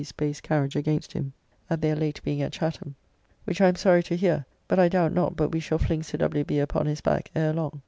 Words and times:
B.'s 0.01 0.11
base 0.13 0.41
carriage 0.41 0.75
against 0.75 1.13
him 1.13 1.31
at 1.69 1.79
their 1.79 1.95
late 1.95 2.19
being 2.23 2.41
at 2.41 2.51
Chatham, 2.51 2.95
which 3.45 3.61
I 3.61 3.67
am 3.67 3.75
sorry 3.75 4.01
to 4.05 4.15
hear, 4.15 4.47
but 4.67 4.79
I 4.79 4.89
doubt 4.89 5.13
not 5.13 5.35
but 5.35 5.51
we 5.51 5.59
shall 5.59 5.77
fling 5.77 6.01
Sir 6.01 6.17
W. 6.17 6.43
B. 6.43 6.57
upon 6.57 6.87
his 6.87 7.01
back 7.01 7.29
ere 7.35 7.53
long. 7.53 7.79